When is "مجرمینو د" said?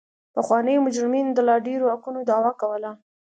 0.87-1.39